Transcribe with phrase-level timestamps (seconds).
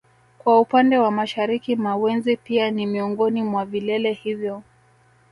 [0.37, 4.63] Kwa upande wa mashariki Mawenzi pia ni miongoni mwa vilele hivyo